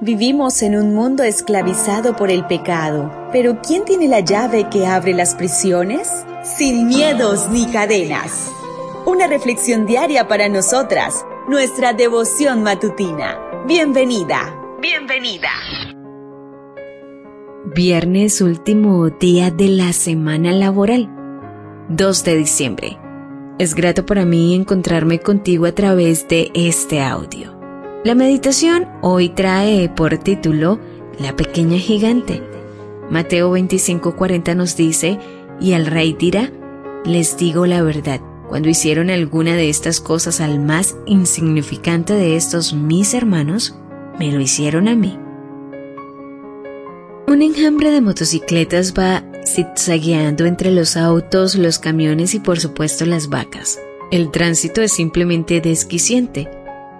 Vivimos 0.00 0.62
en 0.62 0.76
un 0.76 0.94
mundo 0.94 1.24
esclavizado 1.24 2.14
por 2.14 2.30
el 2.30 2.46
pecado, 2.46 3.10
pero 3.32 3.60
¿quién 3.60 3.84
tiene 3.84 4.06
la 4.06 4.20
llave 4.20 4.68
que 4.70 4.86
abre 4.86 5.12
las 5.12 5.34
prisiones? 5.34 6.24
Sin 6.44 6.86
miedos 6.86 7.50
ni 7.50 7.66
cadenas. 7.66 8.48
Una 9.06 9.26
reflexión 9.26 9.86
diaria 9.86 10.28
para 10.28 10.48
nosotras, 10.48 11.26
nuestra 11.48 11.94
devoción 11.94 12.62
matutina. 12.62 13.40
Bienvenida, 13.66 14.56
bienvenida. 14.80 15.50
Viernes 17.74 18.40
último 18.40 19.10
día 19.10 19.50
de 19.50 19.66
la 19.66 19.92
semana 19.92 20.52
laboral, 20.52 21.10
2 21.88 22.22
de 22.22 22.36
diciembre. 22.36 22.98
Es 23.58 23.74
grato 23.74 24.06
para 24.06 24.24
mí 24.24 24.54
encontrarme 24.54 25.18
contigo 25.18 25.66
a 25.66 25.72
través 25.72 26.28
de 26.28 26.52
este 26.54 27.02
audio. 27.02 27.57
La 28.08 28.14
meditación 28.14 28.88
hoy 29.02 29.28
trae 29.28 29.90
por 29.90 30.16
título 30.16 30.80
La 31.20 31.36
pequeña 31.36 31.76
gigante. 31.76 32.42
Mateo 33.10 33.52
25:40 33.54 34.56
nos 34.56 34.76
dice, 34.76 35.18
y 35.60 35.72
el 35.72 35.84
rey 35.84 36.16
dirá, 36.18 36.50
les 37.04 37.36
digo 37.36 37.66
la 37.66 37.82
verdad, 37.82 38.22
cuando 38.48 38.70
hicieron 38.70 39.10
alguna 39.10 39.56
de 39.56 39.68
estas 39.68 40.00
cosas 40.00 40.40
al 40.40 40.58
más 40.58 40.96
insignificante 41.04 42.14
de 42.14 42.36
estos 42.36 42.72
mis 42.72 43.12
hermanos, 43.12 43.78
me 44.18 44.32
lo 44.32 44.40
hicieron 44.40 44.88
a 44.88 44.94
mí. 44.94 45.18
Un 47.26 47.42
enjambre 47.42 47.90
de 47.90 48.00
motocicletas 48.00 48.94
va 48.98 49.22
zigzagueando 49.44 50.46
entre 50.46 50.70
los 50.70 50.96
autos, 50.96 51.56
los 51.56 51.78
camiones 51.78 52.34
y 52.34 52.40
por 52.40 52.58
supuesto 52.58 53.04
las 53.04 53.28
vacas. 53.28 53.78
El 54.10 54.30
tránsito 54.30 54.80
es 54.80 54.94
simplemente 54.94 55.60
desquiciente. 55.60 56.48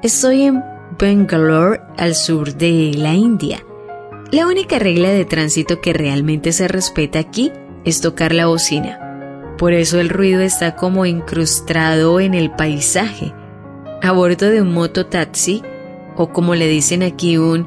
Estoy 0.02 0.42
en 0.42 0.62
Bangalore, 0.97 1.80
al 1.97 2.15
sur 2.15 2.55
de 2.55 2.92
la 2.97 3.15
India. 3.15 3.65
La 4.30 4.47
única 4.47 4.78
regla 4.78 5.11
de 5.11 5.24
tránsito 5.24 5.80
que 5.80 5.92
realmente 5.92 6.53
se 6.53 6.69
respeta 6.69 7.19
aquí 7.19 7.50
es 7.84 8.00
tocar 8.00 8.33
la 8.33 8.47
bocina. 8.47 9.55
Por 9.59 9.72
eso 9.72 10.00
el 10.00 10.09
ruido 10.09 10.41
está 10.41 10.77
como 10.77 11.06
incrustado 11.06 12.20
en 12.20 12.34
el 12.34 12.50
paisaje. 12.50 13.33
A 14.03 14.12
bordo 14.12 14.50
de 14.50 14.62
un 14.62 14.72
mototaxi, 14.72 15.62
o 16.16 16.33
como 16.33 16.55
le 16.55 16.69
dicen 16.69 17.03
aquí 17.03 17.39
un 17.39 17.66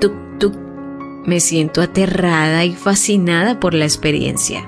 tuk-tuk, 0.00 0.56
me 1.26 1.40
siento 1.40 1.82
aterrada 1.82 2.64
y 2.64 2.72
fascinada 2.72 3.60
por 3.60 3.74
la 3.74 3.84
experiencia. 3.84 4.64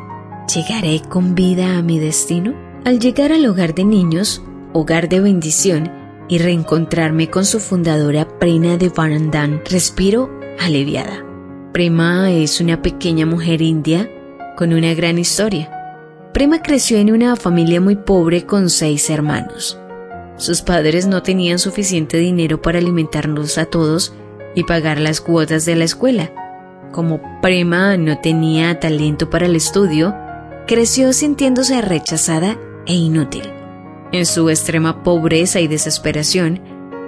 ¿Llegaré 0.54 1.00
con 1.08 1.34
vida 1.34 1.78
a 1.78 1.82
mi 1.82 1.98
destino? 1.98 2.54
Al 2.84 2.98
llegar 3.00 3.32
al 3.32 3.46
hogar 3.46 3.74
de 3.74 3.84
niños, 3.84 4.42
hogar 4.72 5.08
de 5.08 5.20
bendición, 5.20 5.90
y 6.28 6.38
reencontrarme 6.38 7.30
con 7.30 7.44
su 7.44 7.60
fundadora 7.60 8.28
Prena 8.38 8.76
de 8.76 8.90
Varandan, 8.90 9.62
respiro 9.68 10.30
aliviada. 10.60 11.24
Prema 11.72 12.30
es 12.30 12.60
una 12.60 12.82
pequeña 12.82 13.26
mujer 13.26 13.62
india 13.62 14.10
con 14.56 14.72
una 14.72 14.94
gran 14.94 15.18
historia. 15.18 15.70
Prema 16.32 16.62
creció 16.62 16.98
en 16.98 17.12
una 17.12 17.36
familia 17.36 17.80
muy 17.80 17.96
pobre 17.96 18.44
con 18.44 18.70
seis 18.70 19.08
hermanos. 19.10 19.78
Sus 20.36 20.62
padres 20.62 21.06
no 21.06 21.22
tenían 21.22 21.58
suficiente 21.58 22.18
dinero 22.18 22.62
para 22.62 22.78
alimentarnos 22.78 23.58
a 23.58 23.66
todos 23.66 24.12
y 24.54 24.64
pagar 24.64 25.00
las 25.00 25.20
cuotas 25.20 25.64
de 25.64 25.76
la 25.76 25.84
escuela. 25.84 26.32
Como 26.92 27.20
Prema 27.42 27.96
no 27.96 28.18
tenía 28.20 28.78
talento 28.80 29.30
para 29.30 29.46
el 29.46 29.56
estudio, 29.56 30.14
creció 30.66 31.12
sintiéndose 31.12 31.80
rechazada 31.80 32.58
e 32.86 32.94
inútil. 32.94 33.57
En 34.12 34.24
su 34.24 34.48
extrema 34.48 35.02
pobreza 35.02 35.60
y 35.60 35.68
desesperación, 35.68 36.60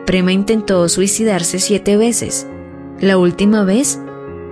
Prema 0.06 0.32
intentó 0.32 0.88
suicidarse 0.88 1.58
siete 1.58 1.96
veces. 1.96 2.46
La 3.00 3.16
última 3.16 3.64
vez 3.64 3.98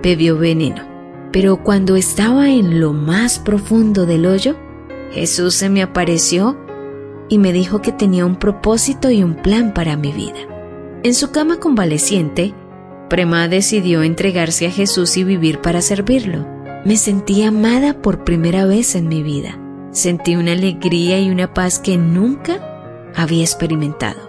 bebió 0.01 0.37
veneno. 0.37 0.87
Pero 1.31 1.63
cuando 1.63 1.95
estaba 1.95 2.49
en 2.49 2.79
lo 2.79 2.93
más 2.93 3.37
profundo 3.37 4.05
del 4.05 4.25
hoyo, 4.25 4.55
Jesús 5.11 5.53
se 5.53 5.69
me 5.69 5.83
apareció 5.83 6.57
y 7.29 7.37
me 7.37 7.53
dijo 7.53 7.81
que 7.81 7.91
tenía 7.91 8.25
un 8.25 8.37
propósito 8.37 9.11
y 9.11 9.21
un 9.21 9.35
plan 9.35 9.73
para 9.73 9.95
mi 9.95 10.11
vida. 10.11 10.39
En 11.03 11.13
su 11.13 11.31
cama 11.31 11.59
convaleciente, 11.59 12.53
Prema 13.09 13.47
decidió 13.47 14.01
entregarse 14.03 14.67
a 14.67 14.71
Jesús 14.71 15.17
y 15.17 15.23
vivir 15.23 15.59
para 15.59 15.81
servirlo. 15.81 16.47
Me 16.85 16.97
sentí 16.97 17.43
amada 17.43 18.01
por 18.01 18.23
primera 18.23 18.65
vez 18.65 18.95
en 18.95 19.07
mi 19.07 19.23
vida. 19.23 19.59
Sentí 19.91 20.35
una 20.35 20.51
alegría 20.51 21.19
y 21.19 21.29
una 21.29 21.53
paz 21.53 21.79
que 21.79 21.97
nunca 21.97 23.11
había 23.15 23.41
experimentado. 23.41 24.19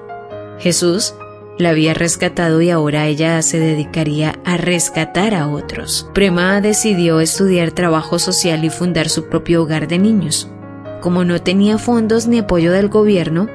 Jesús 0.59 1.15
la 1.59 1.71
había 1.71 1.93
rescatado 1.93 2.63
y 2.63 2.71
ahora 2.71 3.07
ella 3.07 3.43
se 3.43 3.59
dedicaría 3.59 4.39
a 4.45 4.57
rescatar 4.57 5.35
a 5.35 5.49
otros. 5.49 6.09
Prema 6.15 6.61
decidió 6.61 7.21
estudiar 7.21 7.73
trabajo 7.73 8.19
social 8.19 8.65
y 8.65 8.71
fundar 8.71 9.09
su 9.09 9.29
propio 9.29 9.63
hogar 9.63 9.87
de 9.87 9.99
niños. 9.99 10.51
Como 11.03 11.25
no 11.25 11.41
tenía 11.43 11.79
fondos 11.79 12.27
ni 12.27 12.39
apoyo 12.39 12.73
del 12.73 12.89
gobierno, 12.89 13.49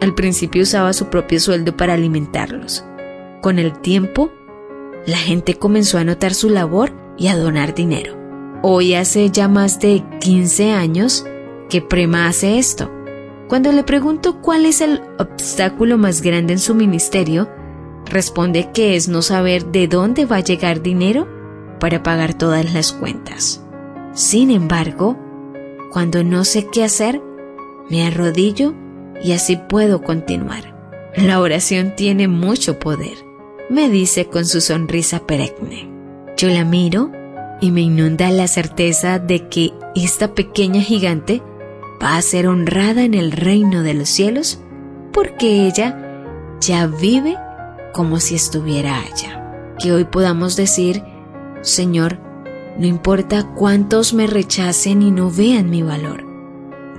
al 0.00 0.14
principio 0.14 0.62
usaba 0.62 0.92
su 0.92 1.06
propio 1.06 1.38
sueldo 1.40 1.76
para 1.76 1.94
alimentarlos. 1.94 2.84
Con 3.42 3.58
el 3.58 3.78
tiempo, 3.80 4.32
la 5.06 5.16
gente 5.16 5.54
comenzó 5.54 5.98
a 5.98 6.04
notar 6.04 6.32
su 6.32 6.48
labor 6.48 6.92
y 7.18 7.28
a 7.28 7.36
donar 7.36 7.74
dinero. 7.74 8.16
Hoy 8.62 8.94
hace 8.94 9.30
ya 9.30 9.48
más 9.48 9.80
de 9.80 10.04
15 10.20 10.72
años 10.72 11.26
que 11.72 11.80
Prema 11.80 12.26
hace 12.26 12.58
esto. 12.58 12.92
Cuando 13.48 13.72
le 13.72 13.82
pregunto 13.82 14.42
cuál 14.42 14.66
es 14.66 14.82
el 14.82 15.00
obstáculo 15.18 15.96
más 15.96 16.20
grande 16.20 16.52
en 16.52 16.58
su 16.58 16.74
ministerio, 16.74 17.48
responde 18.04 18.72
que 18.74 18.94
es 18.94 19.08
no 19.08 19.22
saber 19.22 19.64
de 19.64 19.88
dónde 19.88 20.26
va 20.26 20.36
a 20.36 20.40
llegar 20.40 20.82
dinero 20.82 21.26
para 21.80 22.02
pagar 22.02 22.34
todas 22.34 22.74
las 22.74 22.92
cuentas. 22.92 23.64
Sin 24.12 24.50
embargo, 24.50 25.16
cuando 25.90 26.22
no 26.22 26.44
sé 26.44 26.66
qué 26.70 26.84
hacer, 26.84 27.22
me 27.88 28.06
arrodillo 28.06 28.74
y 29.24 29.32
así 29.32 29.56
puedo 29.56 30.02
continuar. 30.02 30.76
La 31.16 31.40
oración 31.40 31.96
tiene 31.96 32.28
mucho 32.28 32.78
poder, 32.78 33.16
me 33.70 33.88
dice 33.88 34.26
con 34.26 34.44
su 34.44 34.60
sonrisa 34.60 35.26
perenne. 35.26 35.90
Yo 36.36 36.50
la 36.50 36.66
miro 36.66 37.10
y 37.62 37.70
me 37.70 37.80
inunda 37.80 38.30
la 38.30 38.46
certeza 38.46 39.18
de 39.18 39.48
que 39.48 39.72
esta 39.94 40.34
pequeña 40.34 40.82
gigante 40.82 41.40
va 42.02 42.16
a 42.16 42.22
ser 42.22 42.48
honrada 42.48 43.04
en 43.04 43.14
el 43.14 43.32
reino 43.32 43.82
de 43.82 43.94
los 43.94 44.08
cielos 44.08 44.60
porque 45.12 45.66
ella 45.66 46.56
ya 46.60 46.86
vive 46.86 47.36
como 47.92 48.18
si 48.20 48.34
estuviera 48.34 48.98
allá. 48.98 49.74
Que 49.78 49.92
hoy 49.92 50.04
podamos 50.04 50.56
decir, 50.56 51.02
Señor, 51.60 52.18
no 52.78 52.86
importa 52.86 53.52
cuántos 53.54 54.14
me 54.14 54.26
rechacen 54.26 55.02
y 55.02 55.10
no 55.10 55.30
vean 55.30 55.70
mi 55.70 55.82
valor, 55.82 56.24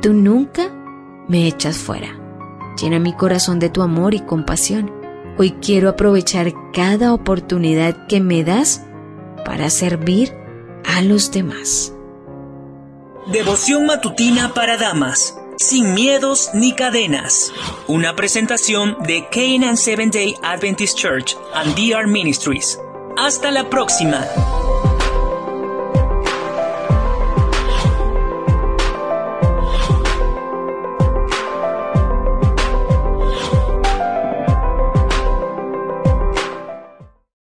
tú 0.01 0.13
nunca 0.13 0.69
me 1.27 1.47
echas 1.47 1.77
fuera. 1.77 2.19
Llena 2.79 2.99
mi 2.99 3.13
corazón 3.13 3.59
de 3.59 3.69
tu 3.69 3.81
amor 3.81 4.13
y 4.13 4.19
compasión. 4.19 4.91
Hoy 5.37 5.51
quiero 5.61 5.89
aprovechar 5.89 6.53
cada 6.73 7.13
oportunidad 7.13 8.07
que 8.07 8.19
me 8.19 8.43
das 8.43 8.85
para 9.45 9.69
servir 9.69 10.33
a 10.85 11.01
los 11.01 11.31
demás. 11.31 11.92
Devoción 13.27 13.85
matutina 13.85 14.53
para 14.53 14.75
damas, 14.75 15.39
sin 15.57 15.93
miedos 15.93 16.49
ni 16.53 16.73
cadenas. 16.73 17.53
Una 17.87 18.15
presentación 18.15 18.97
de 19.07 19.27
Canaan 19.29 19.77
Seven 19.77 20.11
Day 20.11 20.35
Adventist 20.43 20.97
Church 20.97 21.37
and 21.53 21.73
DR 21.75 22.05
Ministries. 22.05 22.77
Hasta 23.17 23.49
la 23.51 23.69
próxima. 23.69 24.27